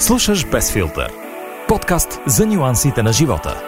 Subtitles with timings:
[0.00, 1.12] Слушаш Без филтър.
[1.68, 3.62] Подкаст за нюансите на живота.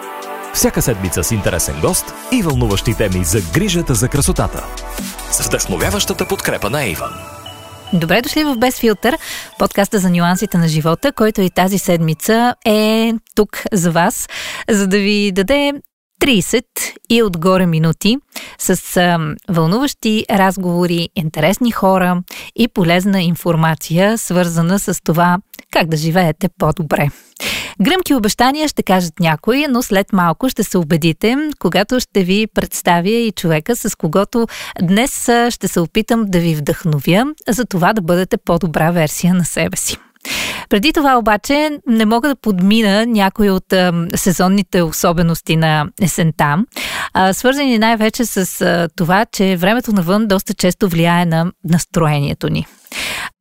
[0.55, 4.65] Всяка седмица с интересен гост и вълнуващи теми за грижата за красотата.
[5.31, 7.13] С вдъхновяващата подкрепа на Иван.
[7.93, 9.19] Добре дошли в Без филтър,
[9.59, 14.29] подкаста за нюансите на живота, който и тази седмица е тук за вас,
[14.69, 15.73] за да ви даде
[16.23, 16.65] 30
[17.11, 18.17] и отгоре минути
[18.59, 22.23] с а, вълнуващи разговори, интересни хора
[22.57, 25.39] и полезна информация, свързана с това
[25.71, 27.09] как да живеете по-добре.
[27.81, 33.11] Гръмки обещания ще кажат някои, но след малко ще се убедите, когато ще ви представя
[33.11, 34.47] и човека, с когото
[34.83, 39.77] днес ще се опитам да ви вдъхновя за това да бъдете по-добра версия на себе
[39.77, 39.97] си.
[40.69, 46.57] Преди това обаче не мога да подмина някои от а, сезонните особености на есента,
[47.15, 52.67] а, свързани най-вече с а, това, че времето навън доста често влияе на настроението ни.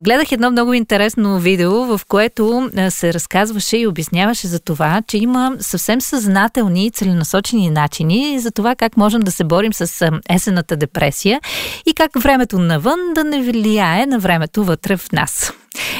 [0.04, 5.56] Гледах едно много интересно видео, в което се разказваше и обясняваше за това, че има
[5.60, 11.40] съвсем съзнателни и целенасочени начини за това как можем да се борим с есената депресия
[11.86, 15.52] и как времето навън да не влияе на времето вътре в нас.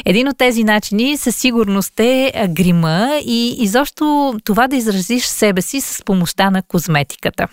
[0.04, 5.80] Един от тези начини със сигурност е грима и изобщо това да изразиш себе си
[5.80, 7.48] с помощта на козметиката.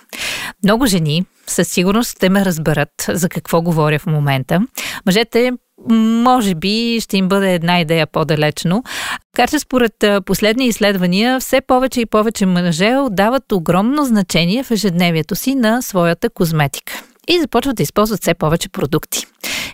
[0.64, 4.60] Много жени със сигурност ще ме разберат за какво говоря в момента.
[5.06, 5.52] Мъжете
[5.90, 8.84] може би ще им бъде една идея по-далечно.
[9.36, 9.94] Така че според
[10.26, 16.30] последни изследвания, все повече и повече мъже отдават огромно значение в ежедневието си на своята
[16.30, 19.26] козметика и започват да използват все повече продукти.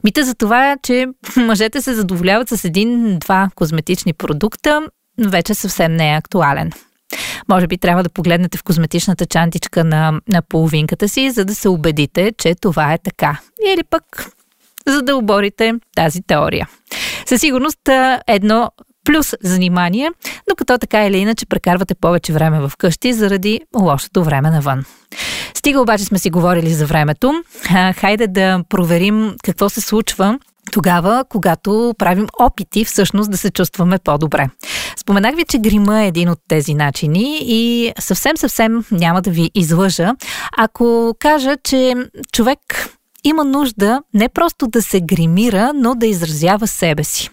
[0.03, 4.81] Мита за това че мъжете се задоволяват с един-два козметични продукта,
[5.19, 6.71] вече съвсем не е актуален.
[7.49, 11.69] Може би трябва да погледнете в козметичната чантичка на, на половинката си, за да се
[11.69, 13.39] убедите, че това е така.
[13.73, 14.31] Или пък
[14.87, 16.69] за да оборите тази теория.
[17.25, 17.79] Със сигурност
[18.27, 18.71] едно
[19.05, 20.11] плюс занимание,
[20.49, 24.85] докато така или иначе прекарвате повече време в къщи заради лошото време навън.
[25.65, 27.33] Стига обаче сме си говорили за времето.
[27.95, 30.39] Хайде да проверим какво се случва
[30.71, 34.49] тогава, когато правим опити всъщност да се чувстваме по-добре.
[34.97, 40.13] Споменах ви, че грима е един от тези начини и съвсем-съвсем няма да ви излъжа,
[40.57, 41.93] ако кажа, че
[42.31, 42.59] човек
[43.23, 47.29] има нужда не просто да се гримира, но да изразява себе си.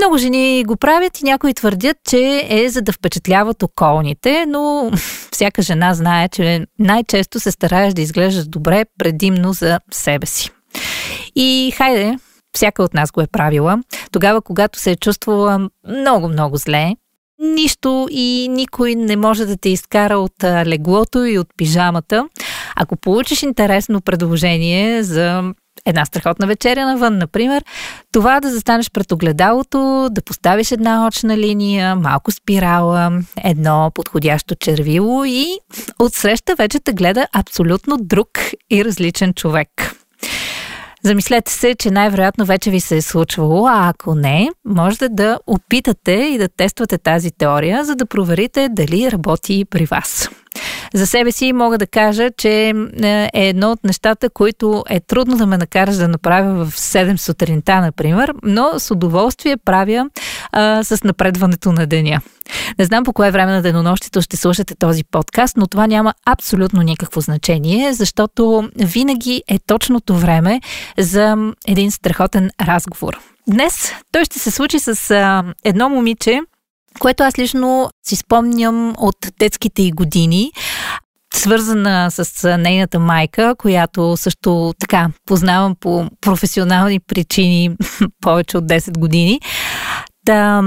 [0.00, 4.90] Много жени го правят и някои твърдят, че е за да впечатляват околните, но
[5.30, 10.50] всяка жена знае, че най-често се стараеш да изглеждаш добре предимно за себе си.
[11.36, 12.18] И хайде,
[12.54, 13.78] всяка от нас го е правила,
[14.12, 16.94] тогава когато се е чувствала много-много зле,
[17.38, 22.28] нищо и никой не може да те изкара от леглото и от пижамата.
[22.76, 25.54] Ако получиш интересно предложение за
[25.86, 27.64] една страхотна вечеря навън, например,
[28.12, 33.12] това да застанеш пред огледалото, да поставиш една очна линия, малко спирала,
[33.44, 35.46] едно подходящо червило и
[35.98, 38.28] отсреща вече те гледа абсолютно друг
[38.70, 39.68] и различен човек.
[41.02, 46.12] Замислете се, че най-вероятно вече ви се е случвало, а ако не, можете да опитате
[46.12, 50.30] и да тествате тази теория, за да проверите дали работи при вас.
[50.94, 55.36] За себе си мога да кажа, че е, е едно от нещата, които е трудно
[55.36, 60.10] да ме накараш да направя в 7 сутринта, например, но с удоволствие правя
[60.52, 62.20] а, с напредването на деня.
[62.78, 66.82] Не знам по кое време на денонощието ще слушате този подкаст, но това няма абсолютно
[66.82, 70.60] никакво значение, защото винаги е точното време
[70.98, 71.36] за
[71.66, 73.20] един страхотен разговор.
[73.48, 76.40] Днес той ще се случи с а, едно момиче,
[76.98, 80.52] което аз лично си спомням от детските и години
[81.40, 87.76] свързана с нейната майка, която също така познавам по професионални причини
[88.20, 89.40] повече от 10 години.
[90.26, 90.62] Та,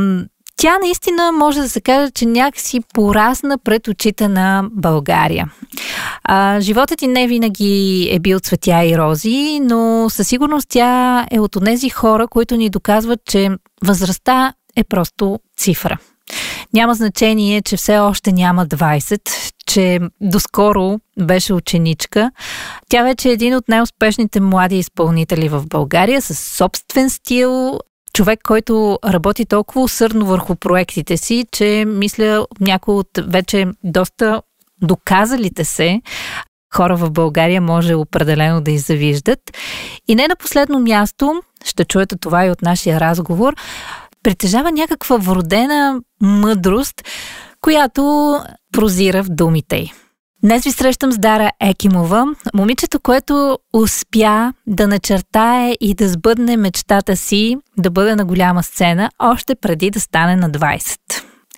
[0.57, 5.51] тя наистина може да се каже, че някакси порасна пред очите на България.
[6.23, 11.39] А, животът ти не винаги е бил цветя и рози, но със сигурност тя е
[11.39, 13.49] от тези хора, които ни доказват, че
[13.85, 15.97] възрастта е просто цифра.
[16.73, 22.31] Няма значение, че все още няма 20, че доскоро беше ученичка.
[22.89, 27.79] Тя вече е един от най-успешните млади изпълнители в България с собствен стил,
[28.13, 34.41] човек, който работи толкова усърдно върху проектите си, че мисля някои от вече доста
[34.81, 36.01] доказалите се
[36.75, 39.39] хора в България може определено да завиждат.
[40.07, 43.55] И не на последно място, ще чуете това и от нашия разговор,
[44.23, 47.03] притежава някаква вродена мъдрост,
[47.61, 48.39] която
[48.73, 49.91] прозира в думите й.
[50.43, 57.17] Днес ви срещам с Дара Екимова, момичето, което успя да начертае и да сбъдне мечтата
[57.17, 60.97] си да бъде на голяма сцена, още преди да стане на 20.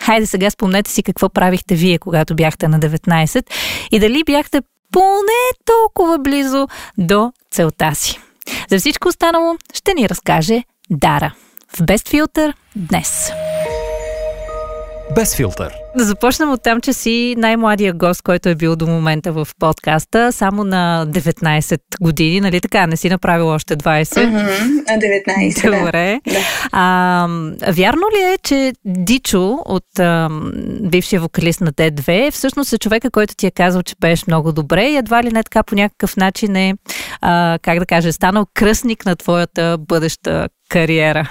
[0.02, 3.46] Хайде сега спомнете си какво правихте вие, когато бяхте на 19
[3.92, 6.68] и дали бяхте поне толкова близо
[6.98, 8.20] до целта си.
[8.70, 11.34] За всичко останало ще ни разкаже Дара
[11.76, 13.32] в Best Filter днес.
[15.16, 15.74] Без филтър.
[15.98, 20.32] Да започнем от там, че си най-младия гост, който е бил до момента в подкаста,
[20.32, 22.88] само на 19 години, нали така?
[22.88, 24.04] Не си направил още 20.
[24.04, 26.20] Mm-hmm, на 19, Добре.
[26.28, 26.40] Да.
[26.72, 27.28] А,
[27.72, 30.30] вярно ли е, че Дичо от а,
[30.82, 34.86] бившия вокалист на Д2 всъщност е човека, който ти е казал, че пееш много добре
[34.86, 36.74] и едва ли не така по някакъв начин е,
[37.22, 41.30] а, как да кажа, станал кръстник на твоята бъдеща кариера?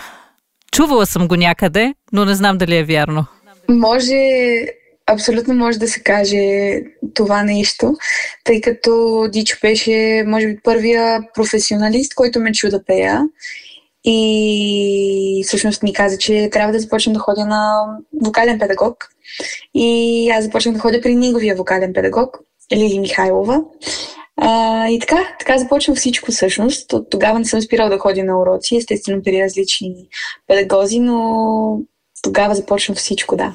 [0.74, 3.26] Чувала съм го някъде, но не знам дали е вярно.
[3.68, 4.16] Може,
[5.06, 6.74] абсолютно може да се каже
[7.14, 7.94] това нещо,
[8.44, 13.22] тъй като Дичо беше, може би, първия професионалист, който ме чу да пея.
[14.04, 17.84] И всъщност ми каза, че трябва да започна да ходя на
[18.22, 19.08] вокален педагог.
[19.74, 22.38] И аз започнах да ходя при неговия вокален педагог,
[22.72, 23.62] Лили Михайлова.
[24.36, 26.92] А, и така, така започва всичко всъщност.
[26.92, 29.94] От тогава не съм спирал да ходя на уроци, естествено при различни
[30.46, 31.78] педагози, но
[32.24, 33.52] тогава започва всичко, да.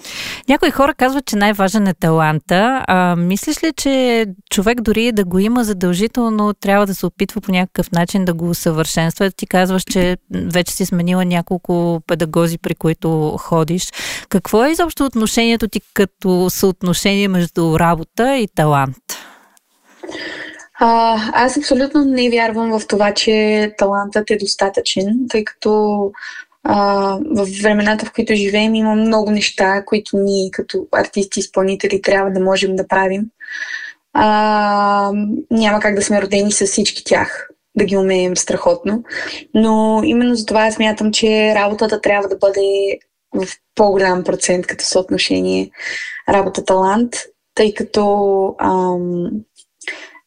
[0.49, 2.83] Някои хора казват, че най-важен е таланта.
[2.87, 7.51] А, мислиш ли, че човек дори да го има задължително, трябва да се опитва по
[7.51, 9.31] някакъв начин да го усъвършенства?
[9.31, 13.87] Ти казваш, че вече си сменила няколко педагози, при които ходиш.
[14.29, 18.97] Какво е изобщо отношението ти като съотношение между работа и талант?
[20.81, 26.11] А, аз абсолютно не вярвам в това, че талантът е достатъчен, тъй като
[26.63, 26.75] а,
[27.35, 32.39] в времената, в които живеем, има много неща, които ние като артисти, изпълнители трябва да
[32.39, 33.21] можем да правим.
[34.13, 35.11] А,
[35.51, 39.03] няма как да сме родени с всички тях, да ги умеем страхотно.
[39.53, 42.99] Но именно за това смятам, че работата трябва да бъде
[43.33, 45.69] в по-голям процент като съотношение
[46.29, 47.15] работа-талант,
[47.55, 49.29] тъй като ам,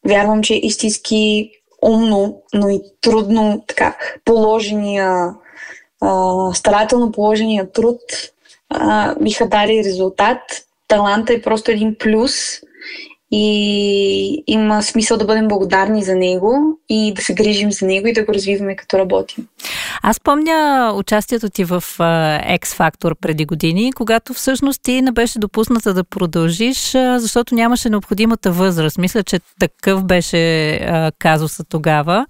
[0.05, 1.51] вярвам, че истински
[1.83, 5.35] умно, но и трудно така положения
[6.55, 8.01] старателно положения труд
[8.69, 10.39] а, биха дали резултат.
[10.89, 12.61] Таланта е просто един плюс
[13.33, 18.13] и има смисъл да бъдем благодарни за него и да се грижим за него и
[18.13, 19.47] да го развиваме като работим.
[20.03, 21.85] Аз помня участието ти в
[22.59, 28.53] X Factor преди години, когато всъщност ти не беше допусната да продължиш, защото нямаше необходимата
[28.53, 28.99] възраст.
[28.99, 32.27] Мисля, че такъв беше казуса тогава.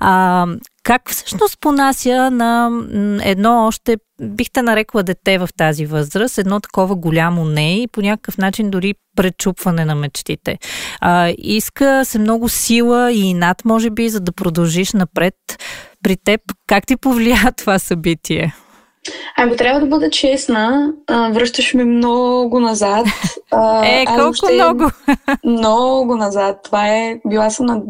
[0.00, 0.46] А,
[0.84, 2.70] как всъщност понася на
[3.22, 8.38] едно още, бихте нарекла дете в тази възраст, едно такова голямо не и по някакъв
[8.38, 10.58] начин дори пречупване на мечтите?
[11.00, 15.34] А, иска се много сила и над, може би, за да продължиш напред.
[16.02, 18.54] При теб, как ти повлия това събитие?
[19.36, 23.06] Ако трябва да бъда честна, връщаш ме много назад.
[23.84, 24.90] е, колко още много?
[25.44, 26.56] много назад.
[26.64, 27.82] Това е, била съм на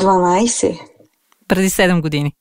[0.00, 0.89] 12.
[1.50, 2.32] Преди 7 години.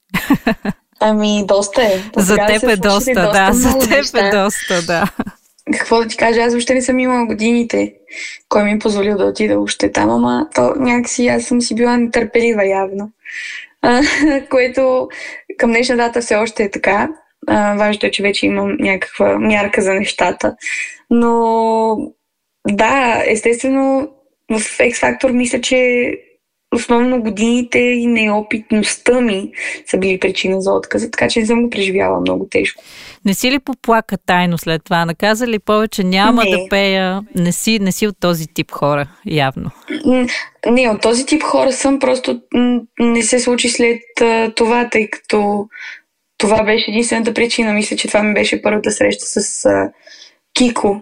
[1.00, 2.00] Ами, доста е.
[2.14, 3.50] До за теб е доста, доста, да.
[3.54, 4.28] За теб неща.
[4.28, 5.06] е доста, да.
[5.74, 7.94] Какво да ти кажа, аз въобще не съм имала годините.
[8.50, 11.98] Кой ми е позволил да отида още там, ама то някакси аз съм си била
[11.98, 13.12] нетърпелива явно.
[13.82, 14.02] А,
[14.50, 15.10] което
[15.58, 17.10] към днешна дата все още е така.
[17.48, 20.56] А, важното е, че вече имам някаква мярка за нещата.
[21.10, 21.98] Но
[22.68, 24.10] да, естествено
[24.52, 26.12] в X Factor мисля, че
[26.76, 29.52] основно годините и неопитността ми
[29.86, 32.84] са били причина за отказа, така че не съм го преживяла много тежко.
[33.26, 35.06] Не си ли поплака тайно след това?
[35.06, 36.52] Наказа ли повече няма не.
[36.52, 37.22] да пея?
[37.36, 39.72] Не си, не си от този тип хора, явно.
[40.72, 42.42] Не, от този тип хора съм, просто
[43.00, 44.02] не се случи след
[44.56, 45.68] това, тъй като
[46.38, 47.74] това беше единствената причина.
[47.74, 49.68] Мисля, че това ми беше първата среща с
[50.54, 51.02] Кико,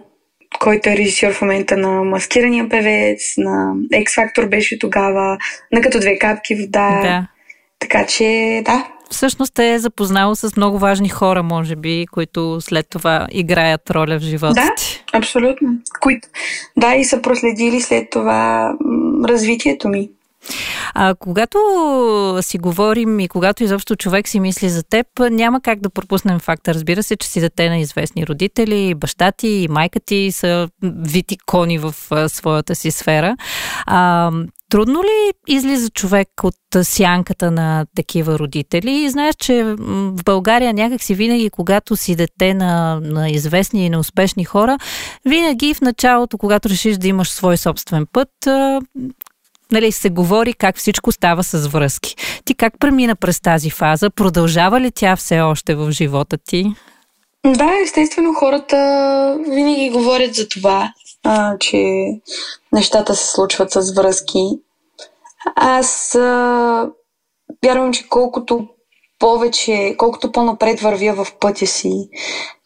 [0.60, 5.38] който е режисьор в момента на Маскирания певец, на X Factor беше тогава,
[5.72, 7.00] на като две капки вода.
[7.02, 7.26] Да.
[7.78, 8.88] Така че, да.
[9.10, 14.22] Всъщност е запознало с много важни хора, може би, които след това играят роля в
[14.22, 15.04] живота да, ти.
[15.12, 15.68] абсолютно.
[16.00, 16.28] Които,
[16.76, 18.72] да, и са проследили след това
[19.28, 20.10] развитието ми.
[20.94, 21.58] А когато
[22.42, 26.74] си говорим и когато изобщо човек си мисли за теб, няма как да пропуснем факта.
[26.74, 31.32] Разбира се, че си дете на известни родители, баща ти и майка ти са вид
[31.32, 31.94] икони в
[32.28, 33.36] своята си сфера.
[33.86, 34.30] А,
[34.70, 38.90] Трудно ли излиза човек от сянката на такива родители?
[38.90, 43.90] И знаеш, че в България някак си винаги, когато си дете на, на известни и
[43.90, 44.78] неуспешни хора,
[45.24, 48.28] Винаги в началото, когато решиш да имаш свой собствен път,
[49.72, 52.16] нали, се говори как всичко става с връзки.
[52.44, 54.10] Ти как премина през тази фаза?
[54.10, 56.74] Продължава ли тя все още в живота ти?
[57.46, 58.76] Да, естествено, хората
[59.48, 60.92] винаги говорят за това,
[61.24, 61.84] а, че
[62.72, 64.42] нещата се случват с връзки.
[65.56, 66.90] Аз а,
[67.64, 68.68] вярвам, че колкото
[69.18, 72.08] повече, колкото по-напред вървя в пътя си,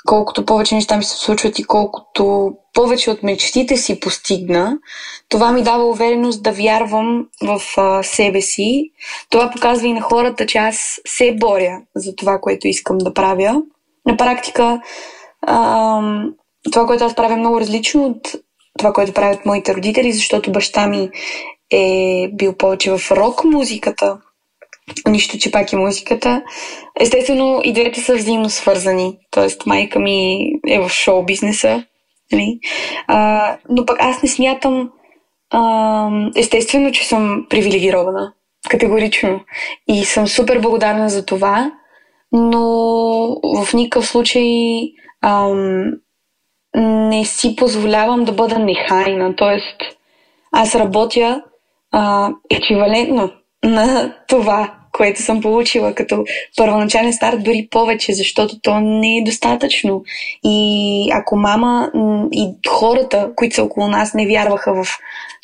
[0.06, 4.78] колкото повече неща ми се случват и колкото повече от мечтите си постигна,
[5.28, 8.90] това ми дава увереност да вярвам в а, себе си.
[9.30, 13.62] Това показва и на хората, че аз се боря за това, което искам да правя.
[14.06, 14.80] На практика,
[15.46, 16.00] а,
[16.72, 18.34] това, което аз правя, е много различно от
[18.78, 21.10] това, което правят моите родители, защото баща ми
[21.70, 24.18] е бил повече в рок музиката,
[25.08, 26.42] нищо, че пак е музиката.
[27.00, 29.18] Естествено, и двете са взаимно свързани.
[29.30, 31.84] Тоест, майка ми е в шоу бизнеса.
[32.32, 32.58] Нали?
[33.06, 34.90] А, но пък аз не смятам
[35.50, 38.32] а, естествено, че съм привилегирована.
[38.68, 39.40] Категорично.
[39.88, 41.72] И съм супер благодарна за това,
[42.32, 42.60] но
[43.64, 44.44] в никакъв случай
[45.24, 45.84] ам,
[46.76, 49.36] не си позволявам да бъда нехайна.
[49.36, 49.76] Тоест,
[50.52, 51.42] аз работя
[51.92, 53.30] а, еквивалентно
[53.64, 56.24] на това, което съм получила като
[56.56, 60.02] първоначален старт, дори повече, защото то не е достатъчно.
[60.44, 61.90] И ако мама
[62.32, 64.88] и хората, които са около нас, не вярваха в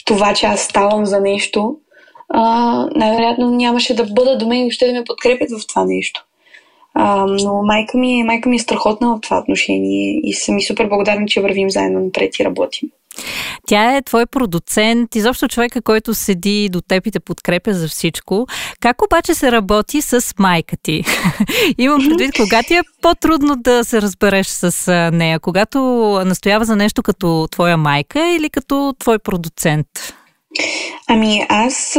[0.04, 1.76] това, че аз ставам за нещо,
[2.94, 6.24] най-вероятно нямаше да бъда до мен и въобще да ме подкрепят в това нещо.
[6.94, 10.62] А, но майка ми, е, майка ми е страхотна в това отношение и съм и
[10.62, 12.88] супер благодарна, че вървим заедно напред и работим.
[13.66, 18.46] Тя е твой продуцент, изобщо човека, който седи до теб и те подкрепя за всичко.
[18.80, 21.04] Как обаче се работи с майка ти?
[21.78, 25.40] Имам предвид, кога ти е по-трудно да се разбереш с нея?
[25.40, 25.78] Когато
[26.26, 29.86] настоява за нещо като твоя майка или като твой продуцент?
[31.08, 31.98] Ами аз,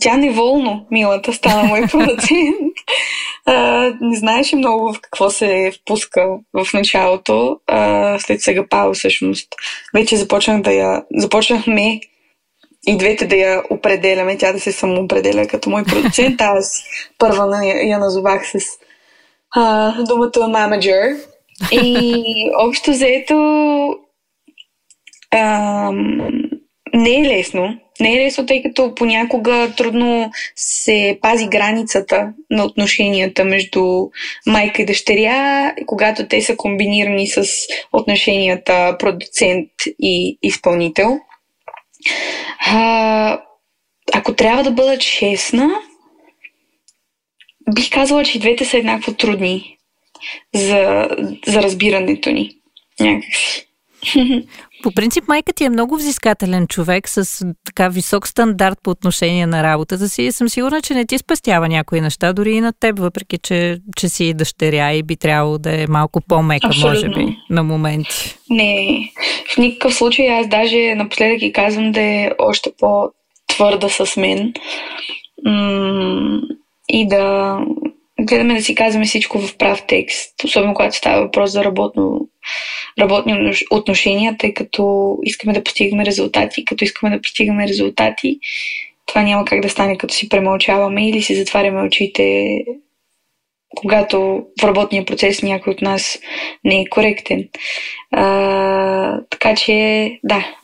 [0.00, 2.72] тя неволно, милата, стана мой продуцент.
[4.00, 7.60] Не знаеше много в какво се впуска в началото.
[7.66, 9.48] А, след сега Пао всъщност.
[9.94, 11.04] Вече започнах да я...
[11.16, 12.00] Започнахме
[12.86, 16.40] и двете да я определяме, тя да се самоопределя като мой продуцент.
[16.40, 16.82] Аз
[17.18, 18.58] първа я, я назовах с
[19.50, 21.16] а, думата менеджер.
[21.72, 22.14] И
[22.68, 23.34] общо заето
[25.30, 25.90] а,
[26.94, 27.80] не е лесно.
[28.00, 34.08] Не е лесно, тъй като понякога трудно се пази границата на отношенията между
[34.46, 37.46] майка и дъщеря, когато те са комбинирани с
[37.92, 41.18] отношенията продуцент и изпълнител.
[42.66, 43.40] А,
[44.12, 45.70] ако трябва да бъда честна,
[47.74, 49.76] бих казала, че двете са еднакво трудни
[50.54, 51.08] за,
[51.46, 52.50] за разбирането ни.
[53.00, 53.66] Някакси.
[54.82, 59.62] По принцип, майка ти е много взискателен човек с така висок стандарт по отношение на
[59.62, 62.98] работата си и съм сигурна, че не ти спестява някои неща, дори и на теб,
[62.98, 67.08] въпреки че, че си дъщеря и би трябвало да е малко по-мека, Абсолютно.
[67.08, 68.36] може би, на моменти.
[68.50, 69.00] Не,
[69.54, 74.52] в никакъв случай аз даже напоследък и казвам да е още по-твърда с мен
[75.44, 76.40] м-
[76.88, 77.56] и да
[78.24, 82.28] гледаме да си казваме всичко в прав текст, особено когато става въпрос за работно
[83.00, 86.64] работни отношения, тъй като искаме да постигаме резултати.
[86.64, 88.38] Като искаме да постигаме резултати,
[89.06, 92.56] това няма как да стане като си премълчаваме или си затваряме очите,
[93.76, 96.18] когато в работния процес някой от нас
[96.64, 97.48] не е коректен.
[98.12, 100.54] А, така че, да,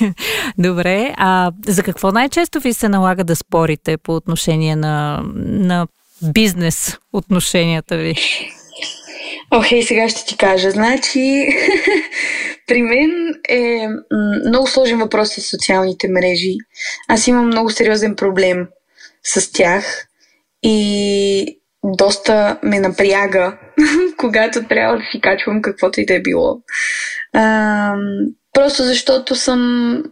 [0.58, 5.86] Добре, а за какво най-често ви се налага да спорите по отношение на, на
[6.22, 8.14] бизнес отношенията ви?
[9.50, 10.70] Охей, сега ще ти кажа.
[10.70, 11.46] Значи,
[12.66, 13.88] при мен е
[14.48, 16.54] много сложен въпрос с социалните мрежи.
[17.08, 18.66] Аз имам много сериозен проблем
[19.24, 20.06] с тях
[20.62, 23.58] и доста ме напряга,
[24.16, 26.60] когато трябва да си качвам каквото и да е било.
[27.32, 27.94] А,
[28.52, 30.02] просто защото съм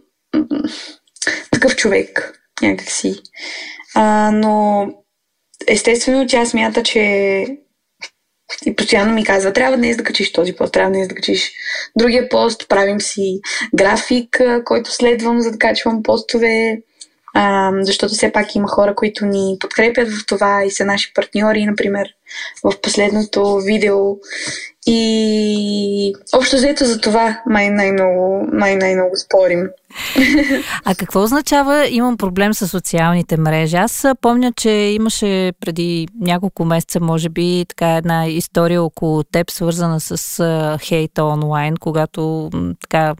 [1.51, 3.15] такъв човек, някакси.
[3.95, 4.87] А, но
[5.67, 7.45] естествено тя смята, че
[8.65, 11.51] и постоянно ми казва, трябва днес да качиш този пост, трябва днес да качиш
[11.95, 13.39] другия пост, правим си
[13.75, 16.81] график, който следвам, за да качвам постове,
[17.33, 21.65] а, защото все пак има хора, които ни подкрепят в това и са наши партньори,
[21.65, 22.07] например,
[22.63, 23.97] в последното видео.
[24.87, 29.69] И общо взето за това май най-много, май най-много спорим.
[30.85, 33.75] А какво означава имам проблем с социалните мрежи?
[33.75, 39.99] Аз помня, че имаше преди няколко месеца, може би, така една история около теб, свързана
[39.99, 42.49] с хейта онлайн, когато
[42.81, 43.15] така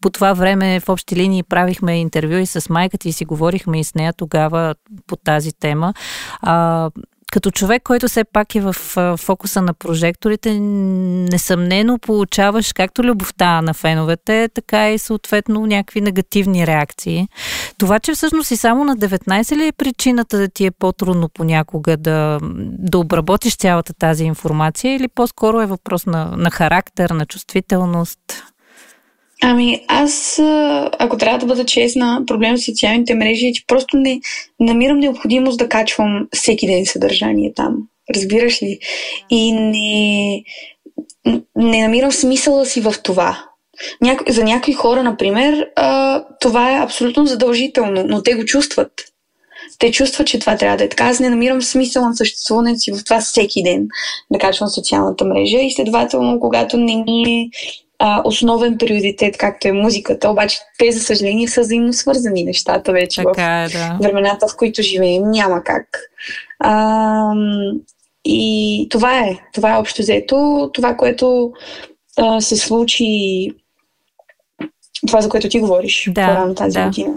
[0.00, 3.80] по това време в общи линии правихме интервю и с майка ти и си говорихме
[3.80, 4.74] и с нея тогава
[5.06, 5.94] по тази тема.
[6.40, 6.90] А,
[7.32, 8.72] като човек, който все пак е в
[9.16, 17.28] фокуса на прожекторите, несъмнено получаваш както любовта на феновете, така и съответно някакви негативни реакции.
[17.78, 21.96] Това, че всъщност и само на 19 ли е причината да ти е по-трудно понякога
[21.96, 22.38] да,
[22.78, 28.20] да обработиш цялата тази информация или по-скоро е въпрос на, на характер, на чувствителност?
[29.42, 30.38] Ами, аз,
[30.98, 34.20] ако трябва да бъда честна, проблем с социалните мрежи е, че просто не
[34.60, 37.76] намирам необходимост да качвам всеки ден съдържание там.
[38.14, 38.78] Разбираш ли?
[39.30, 40.42] И не,
[41.56, 43.44] не намирам смисъла си в това.
[44.00, 48.92] Няко, за някои хора, например, а, това е абсолютно задължително, но те го чувстват.
[49.78, 51.04] Те чувстват, че това трябва да е така.
[51.04, 53.88] Аз не намирам смисъл на съществуването си в това всеки ден
[54.30, 57.50] да качвам социалната мрежа и следователно, когато не ми е
[57.98, 63.22] а, основен приоритет, както е музиката, обаче те, за съжаление, са взаимно свързани нещата вече
[63.22, 63.96] така е, да.
[64.00, 65.30] в времената, в които живеем.
[65.30, 65.98] Няма как.
[66.60, 67.32] А,
[68.24, 70.70] и това е, това е общо взето.
[70.74, 71.52] Това, което
[72.18, 73.50] а, се случи,
[75.06, 76.84] това, за което ти говориш да, по-рано тази да.
[76.84, 77.14] година,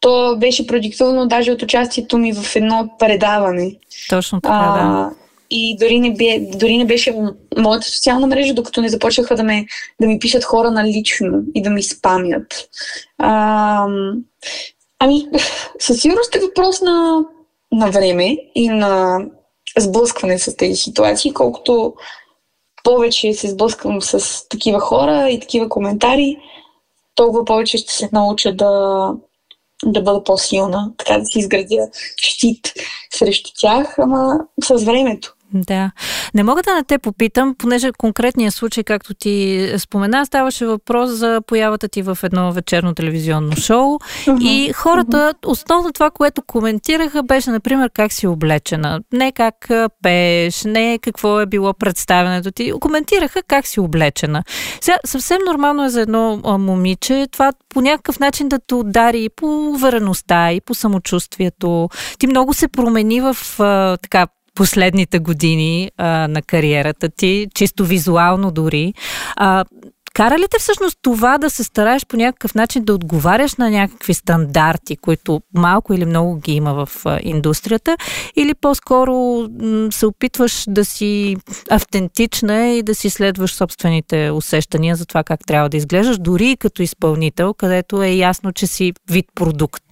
[0.00, 3.76] то беше продиктовано даже от участието ми в едно предаване.
[4.08, 5.10] Точно така, а, да
[5.56, 7.14] и дори не, бе, дори не беше
[7.58, 9.66] моята социална мрежа, докато не започнаха да, ме,
[10.00, 12.68] да ми пишат хора на лично и да ми спамят.
[13.18, 13.86] А,
[14.98, 15.28] ами,
[15.78, 17.24] със сигурност е въпрос на,
[17.72, 19.18] на време и на
[19.78, 21.94] сблъскване с тези ситуации, колкото
[22.84, 26.36] повече се сблъсквам с такива хора и такива коментари,
[27.14, 29.12] толкова повече ще се науча да,
[29.84, 32.72] да бъда по-силна, така да си изградя щит
[33.14, 35.33] срещу тях, ама с времето.
[35.54, 35.90] Да.
[36.34, 41.40] Не мога да не те попитам, понеже конкретния случай, както ти спомена, ставаше въпрос за
[41.46, 44.42] появата ти в едно вечерно телевизионно шоу uh-huh.
[44.42, 49.00] и хората, основно това, което коментираха, беше, например, как си облечена.
[49.12, 49.70] Не как
[50.02, 52.72] пееш, не какво е било представенето ти.
[52.80, 54.44] Коментираха как си облечена.
[54.80, 59.28] Сега, съвсем нормално е за едно момиче това по някакъв начин да те удари и
[59.28, 61.88] по увереността, и по самочувствието.
[62.18, 63.36] Ти много се промени в
[64.02, 68.94] така последните години а, на кариерата ти, чисто визуално дори.
[69.36, 69.64] А,
[70.14, 74.14] Кара ли те всъщност това да се стараеш по някакъв начин да отговаряш на някакви
[74.14, 77.96] стандарти, които малко или много ги има в индустрията,
[78.36, 79.44] или по-скоро
[79.90, 81.36] се опитваш да си
[81.70, 86.82] автентична и да си следваш собствените усещания за това как трябва да изглеждаш, дори като
[86.82, 89.84] изпълнител, където е ясно, че си вид продукт?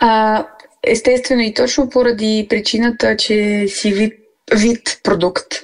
[0.00, 0.44] А,
[0.86, 4.14] естествено и точно поради причината, че си вид,
[4.54, 5.54] вид продукт.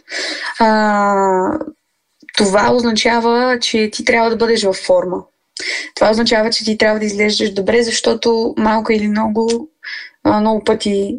[0.58, 1.58] А,
[2.36, 5.22] това означава, че ти трябва да бъдеш във форма.
[5.94, 9.68] Това означава, че ти трябва да изглеждаш добре, защото малко или много,
[10.24, 11.18] много пъти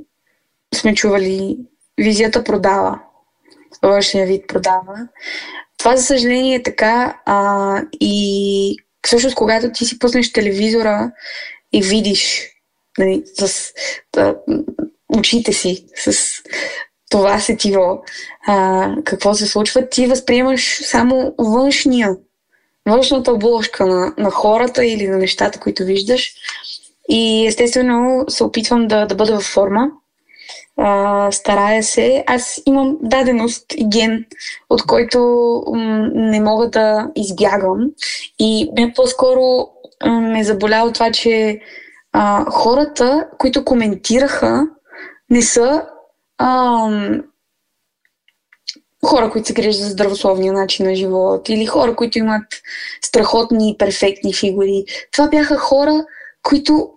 [0.76, 1.58] сме чували
[1.98, 3.00] визията продава.
[3.84, 5.08] Външния вид продава.
[5.78, 7.18] Това, за съжаление, е така.
[7.26, 11.12] А, и всъщност, когато ти си пуснеш телевизора
[11.74, 12.50] и видиш
[12.98, 13.74] нали, с
[14.14, 14.36] да,
[15.18, 16.18] очите си, с
[17.10, 18.04] това сетиво,
[18.48, 22.16] а, какво се случва, ти възприемаш само външния,
[22.86, 26.34] външната обложка на, на хората или на нещата, които виждаш.
[27.10, 29.92] И естествено се опитвам да, да бъда във форма.
[30.78, 32.24] А, старая се.
[32.28, 34.26] Аз имам даденост и ген,
[34.70, 35.20] от който
[35.76, 37.80] м- не мога да избягам.
[38.40, 39.68] И по-скоро
[40.06, 41.60] м- ме заболя от това, че
[42.20, 44.68] а, хората, които коментираха,
[45.30, 45.86] не са
[46.38, 47.24] ам,
[49.06, 52.44] хора, които се грижат за здравословния начин на живот или хора, които имат
[53.02, 54.86] страхотни и перфектни фигури.
[55.12, 56.06] Това бяха хора,
[56.44, 56.90] които,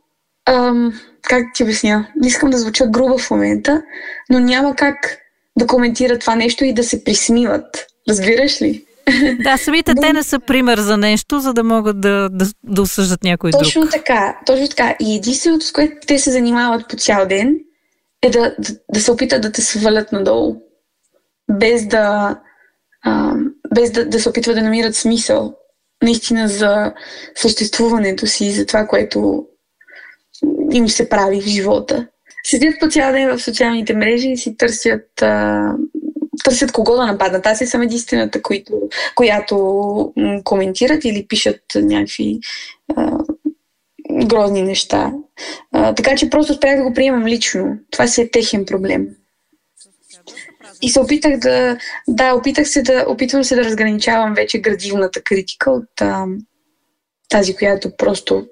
[0.46, 3.82] ам, как ти обясня, не искам да звуча груба в момента,
[4.30, 5.18] но няма как
[5.58, 7.86] да коментират това нещо и да се присмиват.
[8.08, 8.84] Разбираш ли?
[9.42, 13.24] Да, самите те не са пример за нещо, за да могат да, да, да осъждат
[13.24, 13.90] някой точно друг.
[13.90, 14.96] Точно така, точно така.
[15.00, 17.56] И единственото, с което те се занимават по цял ден,
[18.22, 20.56] е да, да, да се опитат да те свалят надолу.
[21.52, 22.36] Без да,
[23.04, 23.34] а,
[23.74, 25.54] без да, да се опитват да намират смисъл
[26.02, 26.92] наистина за
[27.34, 29.46] съществуването си, за това, което
[30.72, 32.06] им се прави в живота.
[32.44, 35.72] Седят по цял ден в социалните мрежи и си търсят а,
[36.44, 37.46] търсят кого да нападнат.
[37.46, 38.72] Аз съм единствената, които,
[39.14, 42.38] която коментират или пишат някакви
[42.96, 43.18] а,
[44.24, 45.12] грозни неща.
[45.72, 47.78] А, така че просто спрях да го приемам лично.
[47.90, 49.06] Това си е техен проблем.
[50.82, 55.70] И се опитах да, да, опитах се да, опитвам се да разграничавам вече градивната критика
[55.70, 56.24] от а,
[57.28, 58.46] тази, която просто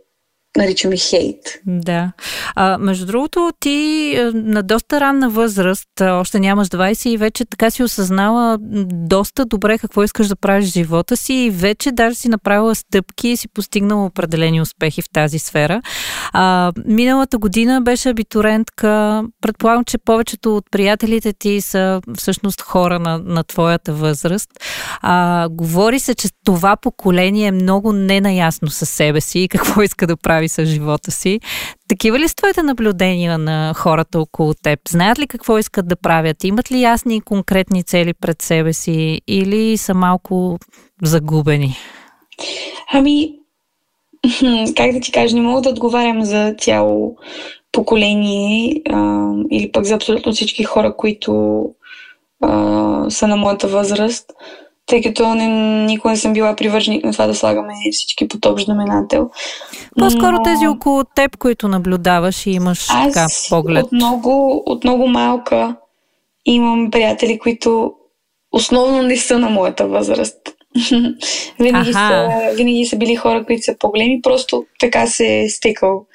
[0.58, 1.38] наричаме хейт.
[1.66, 2.12] Да.
[2.54, 7.70] А, между другото, ти е, на доста ранна възраст, още нямаш 20 и вече така
[7.70, 8.58] си осъзнала
[8.92, 13.28] доста добре какво искаш да правиш в живота си и вече даже си направила стъпки
[13.28, 15.82] и си постигнала определени успехи в тази сфера.
[16.32, 19.22] А, миналата година беше абитурентка.
[19.40, 24.50] Предполагам, че повечето от приятелите ти са всъщност хора на, на твоята възраст.
[25.00, 30.06] А, говори се, че това поколение е много ненаясно със себе си и какво иска
[30.06, 31.40] да прави прави с живота си.
[31.88, 34.80] Такива ли са твоите наблюдения на хората около теб?
[34.88, 36.44] Знаят ли какво искат да правят?
[36.44, 40.58] Имат ли ясни и конкретни цели пред себе си или са малко
[41.02, 41.76] загубени?
[42.92, 43.34] Ами,
[44.76, 47.16] как да ти кажа, не мога да отговарям за цяло
[47.72, 51.62] поколение а, или пък за абсолютно всички хора, които
[52.42, 54.32] а, са на моята възраст
[54.88, 55.46] тъй като не,
[55.84, 59.30] никога не съм била привърженик на това да слагаме всички под общ знаменател.
[59.98, 60.42] По-скоро Но...
[60.42, 63.84] тези около теб, които наблюдаваш и имаш Аз така поглед.
[63.84, 65.76] От много, от много малка
[66.44, 67.92] имам приятели, които
[68.52, 70.36] основно не са на моята възраст.
[71.60, 76.06] винаги, са, винаги са били хора, които са по-големи, просто така се е стекал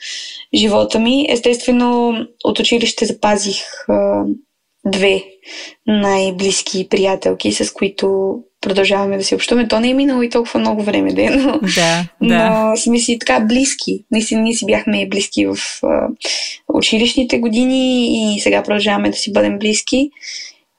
[0.56, 1.26] живота ми.
[1.30, 4.24] Естествено, от училище запазих а,
[4.86, 5.24] две
[5.88, 9.68] най-близки приятелки, с които продължаваме да си общуваме.
[9.68, 12.50] То не е минало и толкова много време, де, но, да, да.
[12.50, 14.06] но сме си така близки.
[14.12, 16.08] Наистина ние си бяхме близки в а,
[16.74, 20.10] училищните години и сега продължаваме да си бъдем близки.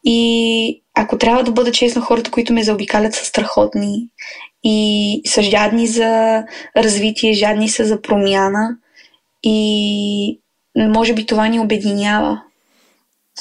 [0.04, 4.08] И ако трябва да бъда честна, хората, които ме заобикалят са страхотни
[4.64, 6.42] и са жадни за
[6.76, 8.76] развитие, жадни са за промяна
[9.42, 10.40] и
[10.76, 12.42] може би това ни обединява.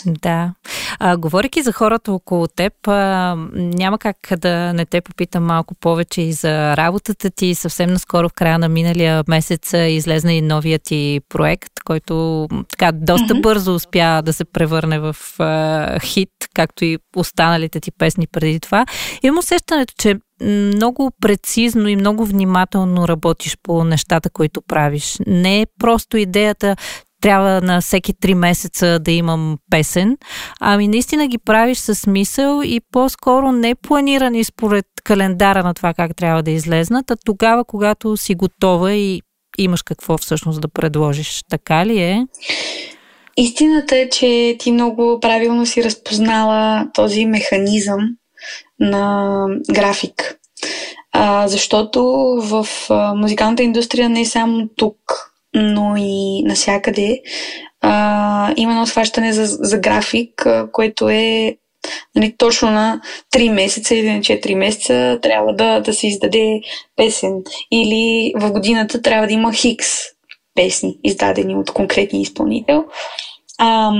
[0.06, 0.53] Да.
[0.99, 6.21] А, говорики за хората около теб, а, няма как да не те попитам малко повече
[6.21, 7.56] и за работата ти.
[7.56, 13.34] Съвсем наскоро в края на миналия месец излезна и новия ти проект, който така доста
[13.34, 13.41] mm-hmm.
[13.41, 18.86] бързо успя да се превърне в а, хит, както и останалите ти песни преди това.
[19.23, 25.17] Имам усещането, че много прецизно и много внимателно работиш по нещата, които правиш.
[25.27, 26.75] Не е просто идеята,
[27.23, 30.17] трябва на всеки три месеца да имам песен,
[30.59, 36.15] ами наистина ги правиш с смисъл и по-скоро не планирани според календара на това как
[36.15, 39.21] трябва да излезнат, а тогава, когато си готова и
[39.57, 41.43] имаш какво всъщност да предложиш.
[41.49, 42.27] Така ли е?
[43.38, 47.99] Истината е, че ти много правилно си разпознала този механизъм
[48.79, 50.36] на график.
[51.12, 52.03] А, защото
[52.41, 54.97] в а, музикалната индустрия не е само тук
[55.55, 57.21] но и насякъде
[57.81, 61.57] а, има едно схващане за, за график, а, което е
[62.15, 63.01] нали, точно на
[63.35, 66.61] 3 месеца или на 4 месеца трябва да, да се издаде
[66.95, 67.43] песен.
[67.71, 69.87] Или в годината трябва да има хикс
[70.55, 72.85] песни, издадени от конкретния изпълнител.
[73.57, 73.91] А,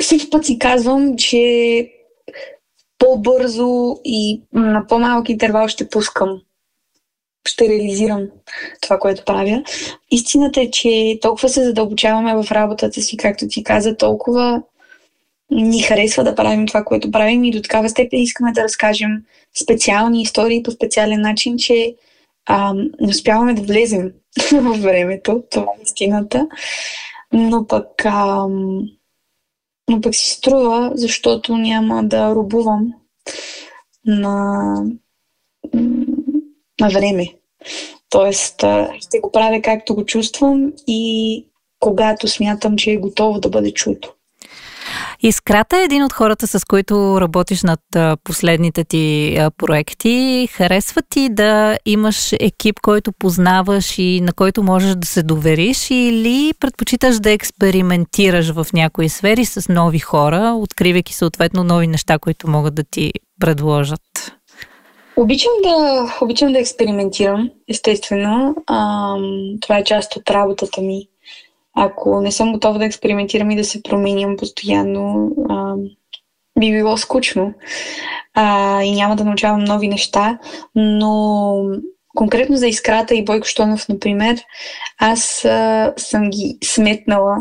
[0.00, 1.88] всеки път си казвам, че
[2.98, 6.40] по-бързо и на по-малък интервал ще пускам
[7.48, 8.26] ще реализирам
[8.80, 9.62] това, което правя.
[10.10, 14.62] Истината е, че толкова се задълбочаваме в работата си, както ти каза, толкова
[15.50, 19.10] ни харесва да правим това, което правим и до такава степен искаме да разкажем
[19.62, 21.94] специални истории по специален начин, че
[22.46, 24.12] а, не успяваме да влезем
[24.52, 25.42] в времето.
[25.50, 26.48] Това е истината.
[27.32, 28.46] Но пък, а,
[29.90, 32.92] но пък си струва, защото няма да рубувам
[34.06, 34.74] на
[36.82, 37.26] на време.
[38.10, 38.64] Тоест,
[39.00, 41.44] ще го правя както го чувствам и
[41.80, 44.14] когато смятам, че е готово да бъде чуто.
[45.24, 47.80] Искрата е един от хората, с които работиш над
[48.24, 50.48] последните ти проекти.
[50.52, 56.52] Харесва ти да имаш екип, който познаваш и на който можеш да се довериш или
[56.60, 62.74] предпочиташ да експериментираш в някои сфери с нови хора, откривайки съответно нови неща, които могат
[62.74, 64.00] да ти предложат?
[65.16, 68.54] Обичам да, обичам да експериментирам, естествено.
[68.66, 69.16] А,
[69.60, 71.08] това е част от работата ми.
[71.74, 75.74] Ако не съм готова да експериментирам и да се променям постоянно, а,
[76.60, 77.54] би било скучно.
[78.34, 80.38] А, и няма да научавам нови неща,
[80.74, 81.56] но
[82.14, 84.40] конкретно за Искрата и Бойко Штонов, например,
[84.98, 87.36] аз а, съм ги сметнала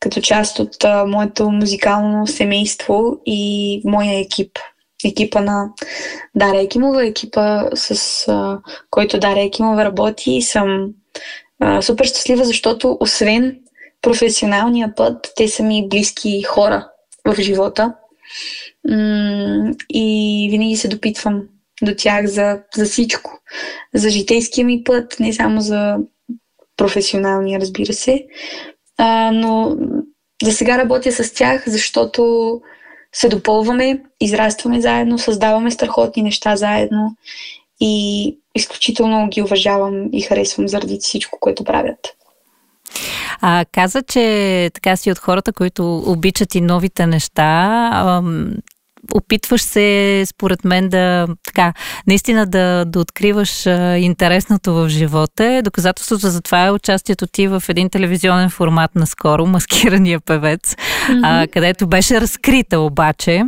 [0.00, 4.58] като част от а, моето музикално семейство и моя екип.
[5.06, 5.68] Екипа на
[6.34, 8.58] Даря Екимова, екипа с а,
[8.90, 10.88] който Даря Екимова работи и съм
[11.60, 13.58] а, супер щастлива, защото освен
[14.02, 16.88] професионалния път, те са ми близки хора
[17.24, 17.94] в живота.
[18.88, 21.42] М- и винаги се допитвам
[21.82, 23.40] до тях за, за всичко.
[23.94, 25.96] За житейския ми път, не само за
[26.76, 28.26] професионалния, разбира се.
[28.98, 29.76] А, но
[30.42, 32.60] за сега работя с тях, защото
[33.16, 37.16] се допълваме, израстваме заедно, създаваме страхотни неща заедно
[37.80, 41.98] и изключително ги уважавам и харесвам заради всичко, което правят.
[43.40, 48.22] А, каза, че така си от хората, които обичат и новите неща
[49.14, 51.72] опитваш се, според мен, да така,
[52.06, 55.60] наистина да, да откриваш а, интересното в живота.
[55.64, 61.20] Доказателството за това е участието ти в един телевизионен формат наскоро, Маскирания певец, mm-hmm.
[61.24, 63.42] а, където беше разкрита обаче.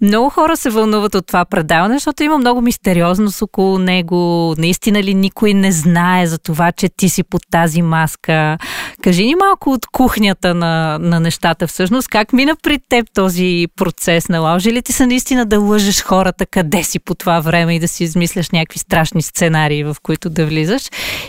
[0.00, 4.54] Много хора се вълнуват от това предаване, защото има много мистериозност около него.
[4.58, 8.58] Наистина ли никой не знае за това, че ти си под тази маска?
[9.02, 12.08] Кажи ни малко от кухнята на, на нещата всъщност.
[12.08, 14.28] Как мина при теб този процес?
[14.28, 17.88] Наложи ли ти се наистина да лъжеш хората къде си по това време и да
[17.88, 20.82] си измисляш някакви страшни сценарии, в които да влизаш?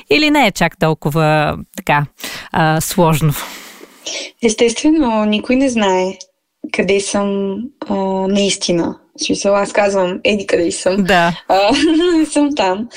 [0.09, 2.05] Или не е чак толкова така
[2.51, 3.33] а, сложно?
[4.43, 6.17] Естествено, никой не знае
[6.73, 7.57] къде съм
[7.89, 7.95] а,
[8.27, 8.99] наистина.
[9.25, 11.03] Смисъл, аз казвам, еди къде съм.
[11.03, 11.41] Да.
[11.47, 11.71] А,
[12.17, 12.89] не съм там.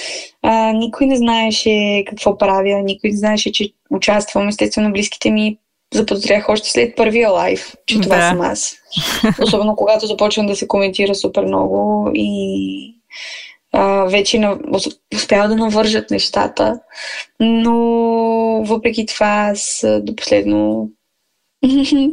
[0.43, 4.49] А, никой не знаеше какво правя, никой не знаеше, че участвам.
[4.49, 5.59] Естествено, близките ми
[5.95, 8.29] заподозрях още след първия лайф, че това да.
[8.29, 8.77] съм аз.
[9.43, 12.95] Особено когато започвам да се коментира супер много и
[13.73, 14.59] а, вече на,
[15.31, 16.81] да навържат нещата.
[17.41, 17.75] Но
[18.65, 20.91] въпреки това аз до последно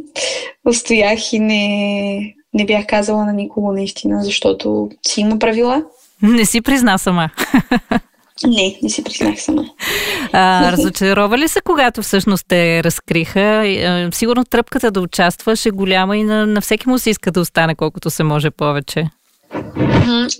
[0.64, 5.82] устоях и не, не бях казала на никого наистина, защото си има правила.
[6.22, 7.30] Не си призна сама.
[8.46, 9.64] Не, не си признах сама.
[10.32, 13.64] А, разочарова ли се, когато всъщност те разкриха?
[14.12, 17.74] Сигурно тръпката да участваш е голяма и на, на всеки му се иска да остане
[17.74, 19.10] колкото се може повече.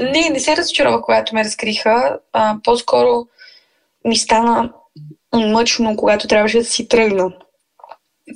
[0.01, 2.19] Не, не се разочарова, когато ме разкриха.
[2.33, 3.27] А, по-скоро
[4.05, 4.73] ми стана
[5.35, 7.33] мъчно, когато трябваше да си тръгна.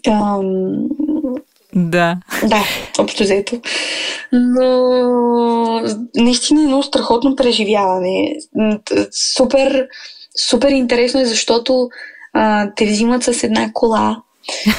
[0.09, 0.89] Ам,
[1.75, 2.17] да.
[2.47, 2.65] Да,
[2.99, 3.61] общо взето.
[4.33, 5.83] Но
[6.17, 8.37] наистина е много страхотно преживяване.
[9.37, 9.89] Супер,
[10.49, 11.89] супер интересно е, защото
[12.33, 14.23] а, те взимат с една кола,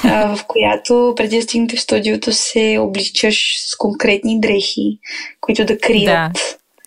[0.03, 4.99] а, в която преди да стигнете в студиото се обличаш с конкретни дрехи,
[5.41, 6.05] които да крият.
[6.05, 6.31] Да.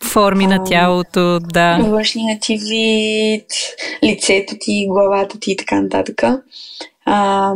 [0.04, 1.78] Форми на тялото, да.
[1.82, 3.46] Външния ти вид,
[4.04, 6.22] лицето ти, главата ти и така нататък.
[7.04, 7.52] А,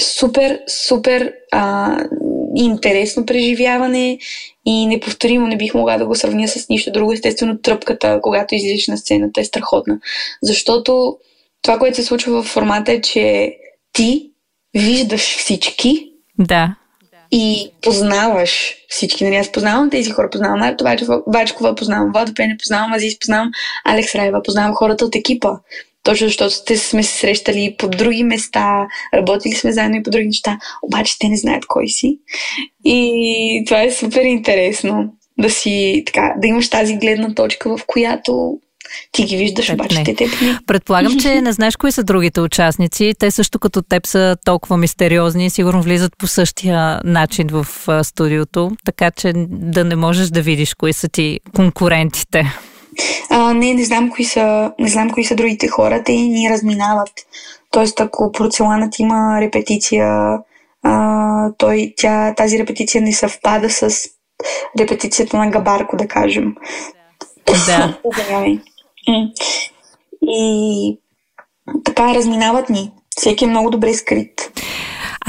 [0.00, 1.96] супер, супер а,
[2.56, 4.18] интересно преживяване
[4.66, 7.12] и неповторимо не бих могла да го сравня с нищо друго.
[7.12, 9.98] Естествено, тръпката, когато излизаш на сцената, е страхотна.
[10.42, 11.16] Защото
[11.62, 13.54] това, което се случва в формата е, че
[13.92, 14.30] ти
[14.74, 16.12] виждаш всички.
[16.38, 16.74] Да.
[17.32, 19.24] И познаваш всички.
[19.24, 20.30] Нали, аз познавам тези хора.
[20.30, 20.84] Познавам Марто
[21.26, 23.50] Бачкова, познавам Владо Пене, познавам Азис, познавам
[23.84, 25.50] Алекс Райва, познавам хората от екипа
[26.02, 30.26] точно защото сте, сме се срещали по други места, работили сме заедно и по други
[30.26, 32.18] неща, обаче те не знаят кой си.
[32.84, 38.58] И това е супер интересно да си така, да имаш тази гледна точка, в която
[39.12, 40.04] ти ги виждаш, Пред обаче не.
[40.04, 40.58] те теб не.
[40.66, 43.14] Предполагам, че не знаеш кои са другите участници.
[43.18, 47.66] Те също като теб са толкова мистериозни и сигурно влизат по същия начин в
[48.04, 52.54] студиото, така че да не можеш да видиш кои са ти конкурентите.
[53.30, 57.12] А, не, не знам кои са, не знам кои са другите хора, те ни разминават.
[57.70, 60.38] Тоест, ако порцеланът има репетиция,
[60.82, 63.90] а, той, тя, тази репетиция не съвпада с
[64.78, 66.54] репетицията на Габарко, да кажем.
[67.66, 67.98] Да.
[70.22, 70.98] И
[71.84, 72.92] така разминават ни.
[73.16, 74.52] Всеки е много добре скрит.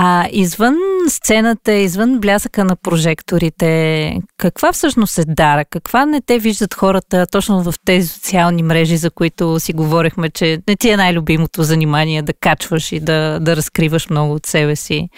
[0.03, 0.77] А извън
[1.09, 5.65] сцената, извън блясъка на прожекторите, каква всъщност е дара?
[5.65, 10.59] Каква не те виждат хората точно в тези социални мрежи, за които си говорихме, че
[10.67, 15.09] не ти е най-любимото занимание да качваш и да, да разкриваш много от себе си?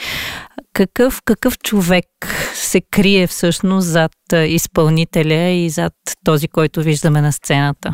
[0.73, 2.05] Какъв, какъв човек
[2.53, 4.11] се крие всъщност зад
[4.47, 5.93] изпълнителя и зад
[6.25, 7.93] този, който виждаме на сцената?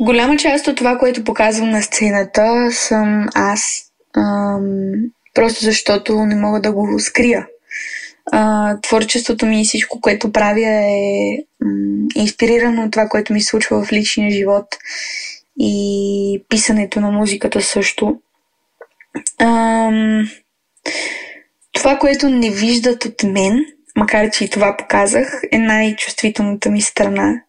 [0.00, 3.82] Голяма част от това, което показвам на сцената, съм аз.
[5.34, 7.46] Просто защото не мога да го скрия.
[8.32, 13.84] А, творчеството ми и всичко, което правя е м- инспирирано от това, което ми случва
[13.84, 14.66] в личния живот
[15.58, 18.20] и писането на музиката също.
[19.38, 20.30] Ам,
[21.72, 23.64] това, което не виждат от мен,
[23.96, 27.42] макар че и това показах, е най-чувствителната ми страна.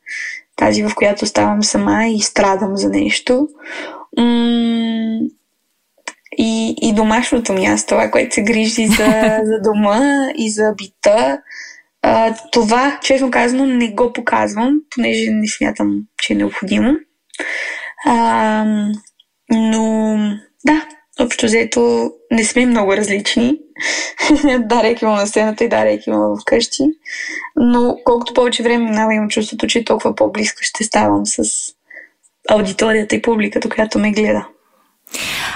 [0.55, 3.47] Тази, в която ставам сама и страдам за нещо.
[4.17, 5.19] М-
[6.37, 11.41] и, и домашното място, това, което се грижи за, за дома и за бита.
[12.01, 16.93] А, това, честно казано, не го показвам, понеже не смятам, че е необходимо.
[18.05, 18.65] А,
[19.51, 20.17] но
[20.65, 20.85] да,
[21.19, 23.57] общо взето не сме много различни.
[24.59, 26.83] Дарек има на сцената и Дарек има в къщи.
[27.55, 31.43] Но колкото повече време минава, имам чувството, че толкова по-близко ще ставам с
[32.49, 34.47] аудиторията и публиката, която ме гледа.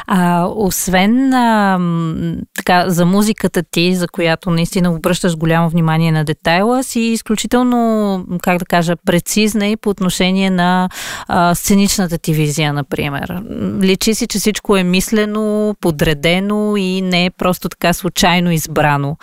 [0.08, 1.80] А, освен а,
[2.58, 8.58] така, за музиката ти, за която наистина обръщаш голямо внимание на детайла, си изключително, как
[8.58, 10.89] да кажа, прецизна и по отношение на
[11.28, 13.41] а, сценичната ти визия, например.
[13.82, 19.18] Личи си, че всичко е мислено, подредено и не е просто така случайно избрано.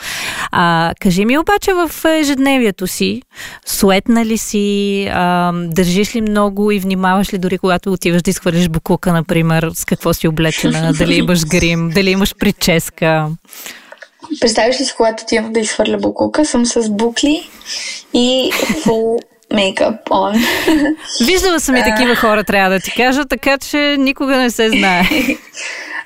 [0.54, 3.22] А, кажи ми обаче в ежедневието си,
[3.66, 8.68] суетна ли си, а, държиш ли много и внимаваш ли дори когато отиваш да изхвърлиш
[8.68, 13.28] буклука, например, с какво си облечена, дали имаш грим, дали имаш прическа.
[14.40, 17.50] Представяш ли си, когато отивам да изхвърля буклука, съм с букли
[18.14, 20.44] и full мейкъп on.
[21.26, 25.02] Виждала съм и такива хора, трябва да ти кажа, така че никога не се знае.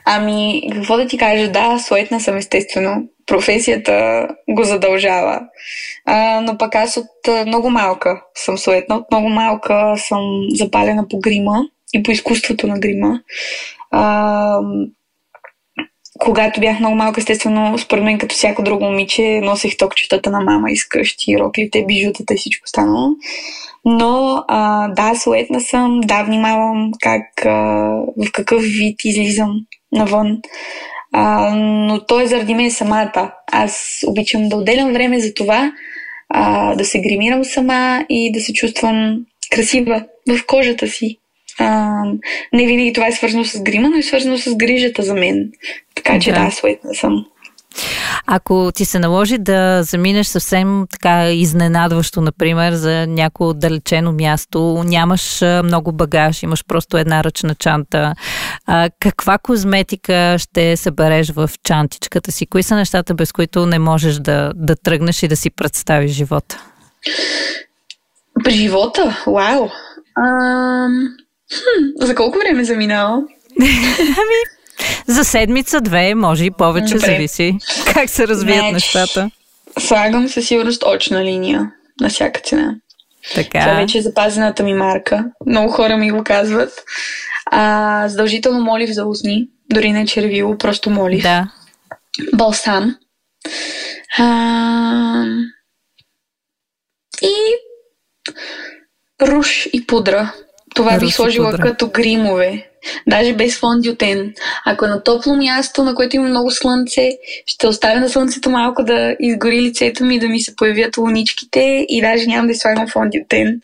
[0.08, 3.08] Ами, какво да ти кажа, да, суетна съм естествено.
[3.26, 5.40] Професията го задължава.
[6.04, 8.96] А, но пък аз от много малка съм суетна.
[8.96, 10.20] От много малка съм
[10.54, 11.64] запалена по грима
[11.94, 13.20] и по изкуството на грима.
[13.90, 14.60] А,
[16.18, 20.70] когато бях много малка, естествено, според мен като всяко друго момиче, носех токчетата на мама
[20.70, 23.08] из къщи, роклите, бижутата и всичко останало.
[23.84, 27.50] Но а, да, суетна съм, да, внимавам как, а,
[28.16, 29.52] в какъв вид излизам
[29.92, 30.38] навън.
[31.12, 33.32] А, но то е заради мен самата.
[33.52, 35.72] Аз обичам да отделям време за това,
[36.28, 39.16] а, да се гримирам сама и да се чувствам
[39.50, 41.18] красива в кожата си.
[41.58, 42.02] А,
[42.52, 45.50] не винаги това е свързано с грима, но е свързано с грижата за мен.
[45.94, 47.26] Така че да, да суетна съм.
[48.26, 55.42] Ако ти се наложи да заминеш съвсем така изненадващо, например, за някое отдалечено място, нямаш
[55.64, 58.14] много багаж, имаш просто една ръчна чанта,
[58.66, 62.46] а, каква козметика ще събереш в чантичката си?
[62.46, 66.62] Кои са нещата, без които не можеш да, да тръгнеш и да си представиш живота?
[68.44, 69.22] При живота?
[69.26, 69.68] Вау!
[70.18, 71.08] Ам...
[71.52, 73.16] Хм, за колко време заминава?
[74.00, 74.55] ами,
[75.06, 77.06] за седмица, две, може и повече, Добре.
[77.06, 77.58] зависи
[77.94, 79.30] как се развият Неч, нещата.
[79.78, 82.74] Слагам със сигурност очна линия на всяка цена.
[83.34, 83.60] Така.
[83.60, 85.24] Това вече е запазената ми марка.
[85.46, 86.84] Много хора ми го казват.
[87.50, 91.22] А, задължително молив за устни, дори не червило, просто молив.
[91.22, 91.48] Да.
[92.34, 92.96] Балсам.
[94.18, 95.24] А,
[97.22, 97.34] и
[99.22, 100.32] руш и пудра.
[100.74, 101.62] Това бих сложила пудра.
[101.62, 102.70] като гримове.
[103.06, 104.34] Даже без фондиотен.
[104.66, 107.10] Ако е на топло място, на което има много слънце,
[107.46, 112.00] ще оставя на слънцето малко да изгори лицето ми, да ми се появят луничките и
[112.00, 113.60] даже нямам да слагам фондиотен.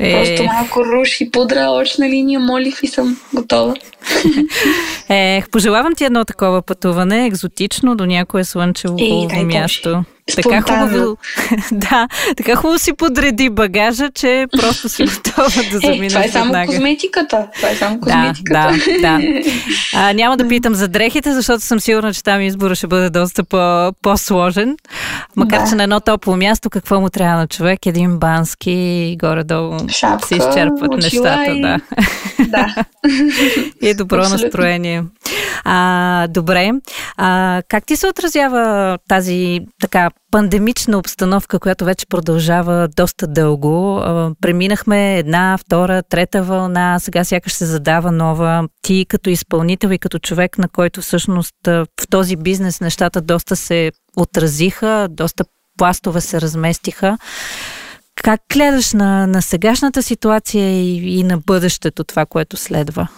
[0.00, 0.12] Е...
[0.12, 3.74] Просто малко руш и пудра, очна линия, молив и съм готова.
[5.08, 8.96] Ех, пожелавам ти едно такова пътуване, екзотично до някое слънчево
[9.32, 10.04] е, място.
[10.36, 11.16] Така хубаво,
[11.72, 16.12] да, така хубаво си подреди багажа, че просто си готова да заминеш.
[16.12, 16.66] Е, това е само веднага.
[16.66, 17.46] козметиката.
[17.56, 18.70] Това е само козметиката.
[19.00, 19.42] Да, да, да.
[19.94, 23.44] А, няма да питам за дрехите, защото съм сигурна, че там избора ще бъде доста
[23.44, 24.76] по- по-сложен.
[25.36, 25.68] Макар, да.
[25.68, 27.86] че на едно топло място, какво му трябва на човек?
[27.86, 31.52] Един бански горе-долу Шапка, се изчерпват нещата.
[31.52, 31.60] И...
[31.60, 31.78] Да.
[32.48, 32.74] да.
[33.88, 34.44] и добро Абсолютно.
[34.44, 35.04] настроение.
[35.64, 36.70] А, добре.
[37.16, 44.00] А, как ти се отразява тази така пандемична обстановка, която вече продължава доста дълго.
[44.40, 48.68] Преминахме една, втора, трета вълна, сега сякаш се задава нова.
[48.82, 53.92] Ти като изпълнител и като човек, на който всъщност в този бизнес нещата доста се
[54.16, 55.44] отразиха, доста
[55.78, 57.18] пластове се разместиха.
[58.22, 63.08] Как гледаш на, на сегашната ситуация и, и на бъдещето, това, което следва?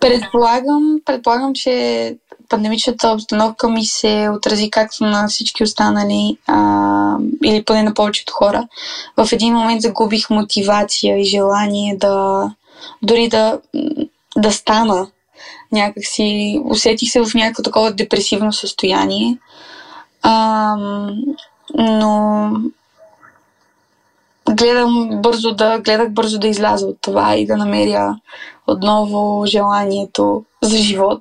[0.00, 2.16] Предполагам, предполагам, че
[2.48, 8.68] пандемичната обстановка ми се отрази както на всички останали, а, или поне на повечето хора.
[9.16, 12.50] В един момент загубих мотивация и желание да
[13.02, 13.60] дори да,
[14.36, 15.06] да стана.
[15.72, 19.38] Някакси усетих се в някакво такова депресивно състояние.
[20.22, 20.76] А,
[21.74, 22.50] но
[24.50, 28.16] гледам бързо да, гледах бързо да изляза от това и да намеря
[28.66, 31.20] отново желанието за живот.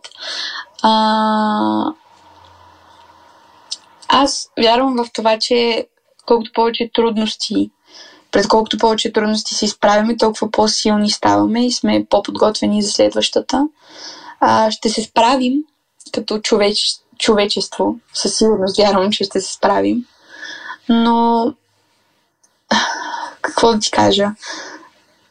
[0.86, 1.94] А,
[4.08, 5.88] аз вярвам в това, че
[6.26, 7.72] колкото повече трудности,
[8.32, 13.68] пред колкото повече трудности се изправяме, толкова по-силни ставаме и сме по-подготвени за следващата.
[14.40, 15.54] А, ще се справим
[16.14, 17.96] като човеч, човечество.
[18.14, 20.06] Със сигурност вярвам, че ще се справим.
[20.90, 21.54] Но
[23.42, 24.32] какво да ти кажа?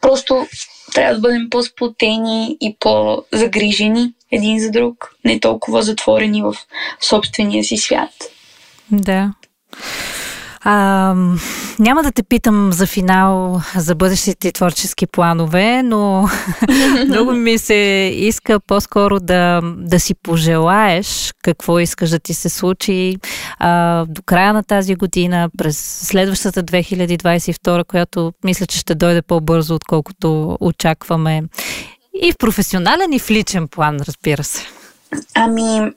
[0.01, 0.47] Просто
[0.93, 6.55] трябва да бъдем по-сплотени и по-загрижени един за друг, не толкова затворени в
[7.01, 8.09] собствения си свят.
[8.91, 9.33] Да.
[10.65, 11.15] А,
[11.79, 16.29] няма да те питам за финал, за бъдещите творчески планове, но
[17.07, 17.73] много ми се
[18.15, 23.17] иска по-скоро да, да си пожелаеш какво искаш да ти се случи
[23.59, 25.77] а, до края на тази година, през
[26.07, 31.43] следващата 2022, която мисля, че ще дойде по-бързо, отколкото очакваме.
[32.13, 34.65] И в професионален, и в личен план, разбира се.
[35.35, 35.91] Ами,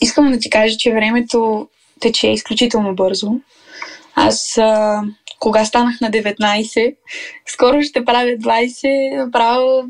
[0.00, 1.68] искам да ти кажа, че времето
[2.00, 3.32] тече изключително бързо.
[4.14, 5.02] Аз, а,
[5.38, 6.94] кога станах на 19,
[7.46, 9.84] скоро ще правя 20, право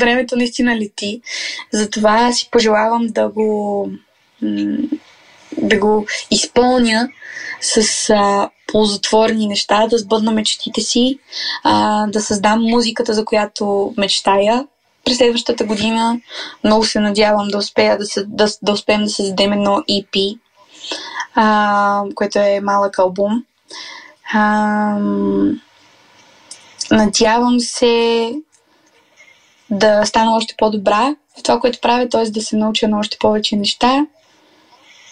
[0.00, 1.20] времето наистина лети.
[1.72, 3.88] Затова си пожелавам да го,
[5.58, 7.08] да го изпълня
[7.60, 11.18] с а, ползотворни неща, да сбъдна мечтите си,
[11.64, 14.66] а, да създам музиката, за която мечтая,
[15.04, 16.20] през следващата година.
[16.64, 20.38] Много се надявам да, успея да, се, да, да успеем да създадем едно EP,
[21.34, 23.44] а, което е малък албум.
[24.32, 24.98] А,
[26.90, 28.34] надявам се
[29.70, 32.30] да стана още по-добра в това, което правя, т.е.
[32.30, 34.06] да се науча на още повече неща.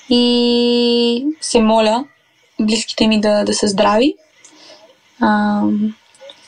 [0.08, 2.04] И се моля
[2.60, 4.14] близките ми да, да са здрави.
[5.20, 5.62] А,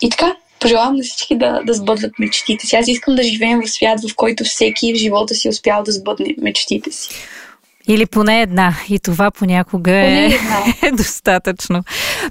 [0.00, 2.76] и така, пожелавам на всички да, да сбъдват мечтите си.
[2.76, 5.92] Аз искам да живеем в свят, в който всеки в живота си е успял да
[5.92, 7.08] сбъдне мечтите си.
[7.88, 8.74] Или поне една.
[8.88, 10.26] И това понякога е,
[10.82, 11.84] е достатъчно.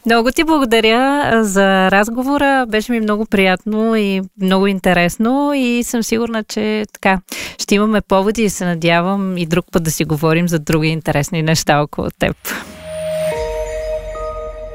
[0.05, 2.65] Много ти благодаря за разговора.
[2.69, 5.53] Беше ми много приятно и много интересно.
[5.55, 7.19] И съм сигурна, че така
[7.59, 11.41] ще имаме поводи и се надявам и друг път да си говорим за други интересни
[11.41, 12.37] неща около теб.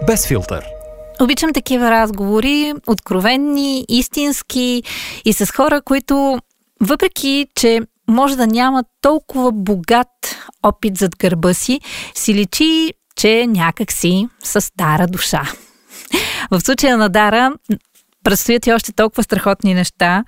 [0.06, 0.75] Без филтър.
[1.20, 4.82] Обичам такива разговори, откровенни, истински
[5.24, 6.38] и с хора, които
[6.80, 10.08] въпреки, че може да няма толкова богат
[10.62, 11.80] опит зад гърба си,
[12.14, 15.42] си личи, че някак си със стара душа.
[16.50, 17.52] В случая на Дара
[18.24, 20.24] предстоят и още толкова страхотни неща,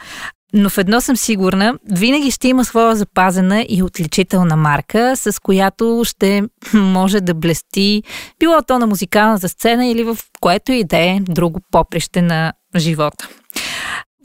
[0.52, 6.02] но в едно съм сигурна, винаги ще има своя запазена и отличителна марка, с която
[6.04, 6.42] ще
[6.74, 8.02] може да блести,
[8.40, 13.28] било то на музикалната сцена или в което и да е друго поприще на живота.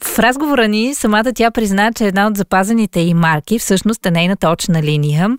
[0.03, 4.49] В разговора ни самата тя призна, че една от запазените и марки всъщност е нейната
[4.49, 5.29] очна линия.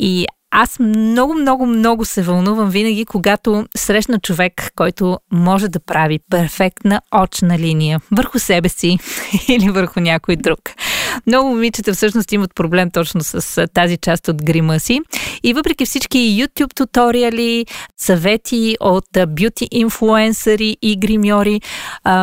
[0.00, 6.18] И аз много, много, много се вълнувам винаги, когато срещна човек, който може да прави
[6.30, 8.98] перфектна очна линия върху себе си
[9.48, 10.60] или върху някой друг.
[11.26, 15.00] Много момичета всъщност имат проблем точно с тази част от грима си.
[15.42, 21.60] И въпреки всички YouTube туториали, съвети от бюти инфлуенсъри и гримьори,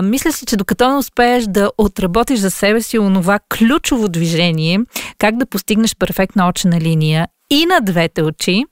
[0.04, 4.80] мисля си, че докато не успееш да отработиш за себе си онова ключово движение,
[5.18, 8.64] как да постигнеш перфектна очна линия и на двете очи,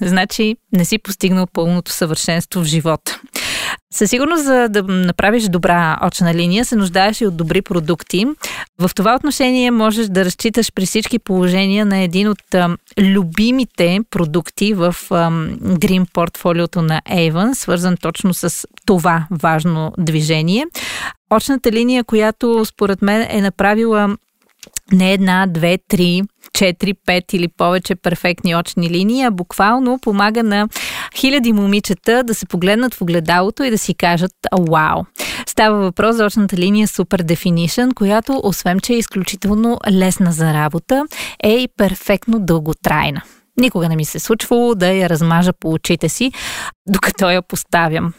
[0.00, 3.20] значи не си постигнал пълното съвършенство в живота.
[3.92, 8.26] Със сигурност, за да направиш добра очна линия, се нуждаеш и от добри продукти.
[8.78, 14.74] В това отношение можеш да разчиташ при всички положения на един от а, любимите продукти
[14.74, 20.66] в а, Dream портфолиото на Avon, свързан точно с това важно движение.
[21.30, 24.16] Очната линия, която според мен е направила
[24.92, 26.22] не една, две, три,
[26.52, 30.68] четири, пет или повече перфектни очни линии, а буквално помага на
[31.16, 35.04] хиляди момичета да се погледнат в огледалото и да си кажат «Вау!».
[35.46, 41.04] Става въпрос за очната линия Super Definition, която, освен че е изключително лесна за работа,
[41.42, 43.22] е и перфектно дълготрайна.
[43.56, 46.32] Никога не ми се случвало да я размажа по очите си,
[46.88, 48.12] докато я поставям.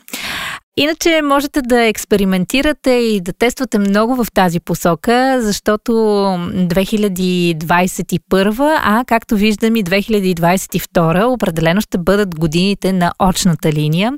[0.81, 9.35] Иначе можете да експериментирате и да тествате много в тази посока, защото 2021, а както
[9.35, 14.13] виждам и 2022, определено ще бъдат годините на очната линия.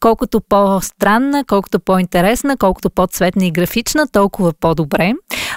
[0.00, 5.12] Колкото по-странна, колкото по-интересна, колкото по-цветна и графична, толкова по-добре.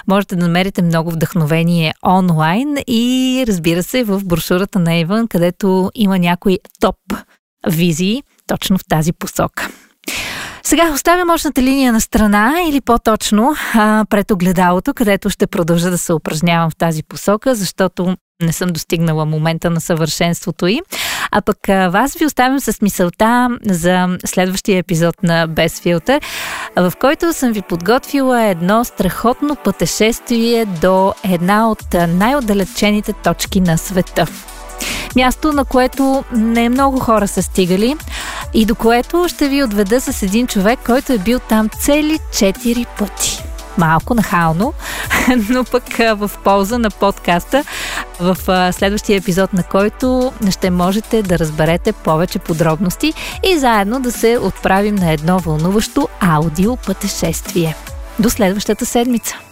[0.08, 6.18] Можете да намерите много вдъхновение онлайн и разбира се в брошурата на Evan, където има
[6.18, 6.96] някои топ
[7.68, 9.68] визии точно в тази посока.
[10.62, 15.98] Сега оставя мощната линия на страна или по-точно а, пред огледалото, където ще продължа да
[15.98, 20.80] се упражнявам в тази посока, защото не съм достигнала момента на съвършенството и.
[21.30, 26.20] А пък а, вас ви оставям с мисълта за следващия епизод на Без филтър,
[26.76, 34.26] в който съм ви подготвила едно страхотно пътешествие до една от най-отдалечените точки на света.
[35.16, 37.96] Място, на което не много хора са стигали
[38.54, 42.86] и до което ще ви отведа с един човек, който е бил там цели 4
[42.98, 43.44] пъти
[43.78, 44.72] малко нахално,
[45.48, 47.64] но пък в полза на подкаста,
[48.20, 48.36] в
[48.72, 53.12] следващия епизод на който ще можете да разберете повече подробности
[53.44, 57.76] и заедно да се отправим на едно вълнуващо аудио пътешествие.
[58.18, 59.47] До следващата седмица!